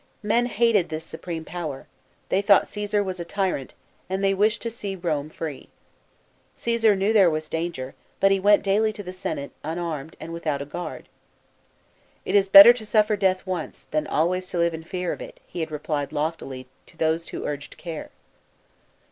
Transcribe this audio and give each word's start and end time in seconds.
Men 0.23 0.47
hated 0.47 0.89
this 0.89 1.05
supreme 1.05 1.45
power; 1.45 1.85
they 2.29 2.41
thought 2.41 2.63
Coesar 2.65 3.03
was 3.05 3.19
a 3.19 3.23
tyrant, 3.23 3.75
and 4.09 4.23
they 4.23 4.33
wished 4.33 4.63
to 4.63 4.71
see 4.71 4.95
Rome 4.95 5.29
free. 5.29 5.69
Coesar 6.57 6.95
knew 6.97 7.13
there 7.13 7.29
was 7.29 7.47
danger, 7.47 7.93
but 8.19 8.31
he 8.31 8.39
went 8.39 8.63
daily 8.63 8.91
to 8.93 9.03
the 9.03 9.13
Senate, 9.13 9.51
unarmed, 9.63 10.15
and 10.19 10.33
without 10.33 10.59
a 10.59 10.65
guard. 10.65 11.07
"It 12.25 12.33
is 12.33 12.49
better 12.49 12.73
to 12.73 12.83
suffer 12.83 13.15
death 13.15 13.45
once, 13.45 13.85
than 13.91 14.07
always 14.07 14.47
to 14.47 14.57
live 14.57 14.73
in 14.73 14.81
fear 14.83 15.13
of 15.13 15.21
it," 15.21 15.39
he 15.45 15.59
had 15.59 15.69
replied* 15.69 16.11
loftily 16.11 16.65
to 16.87 16.97
those 16.97 17.27
who 17.29 17.45
urged 17.45 17.77
care. 17.77 18.09